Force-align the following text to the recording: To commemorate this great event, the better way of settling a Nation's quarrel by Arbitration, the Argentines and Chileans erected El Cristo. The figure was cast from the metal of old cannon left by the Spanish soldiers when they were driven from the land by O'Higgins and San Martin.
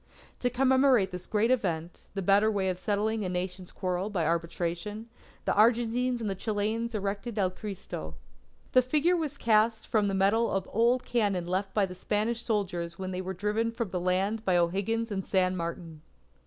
To 0.39 0.49
commemorate 0.49 1.11
this 1.11 1.27
great 1.27 1.51
event, 1.51 1.99
the 2.15 2.23
better 2.23 2.49
way 2.49 2.69
of 2.69 2.79
settling 2.79 3.23
a 3.23 3.29
Nation's 3.29 3.71
quarrel 3.71 4.09
by 4.09 4.25
Arbitration, 4.25 5.07
the 5.45 5.53
Argentines 5.53 6.19
and 6.21 6.39
Chileans 6.39 6.95
erected 6.95 7.37
El 7.37 7.51
Cristo. 7.51 8.15
The 8.71 8.81
figure 8.81 9.15
was 9.15 9.37
cast 9.37 9.85
from 9.85 10.07
the 10.07 10.15
metal 10.15 10.49
of 10.49 10.67
old 10.73 11.05
cannon 11.05 11.45
left 11.45 11.75
by 11.75 11.85
the 11.85 11.93
Spanish 11.93 12.41
soldiers 12.41 12.97
when 12.97 13.11
they 13.11 13.21
were 13.21 13.35
driven 13.35 13.69
from 13.69 13.89
the 13.89 13.99
land 14.01 14.43
by 14.43 14.57
O'Higgins 14.57 15.11
and 15.11 15.23
San 15.23 15.55
Martin. 15.55 16.01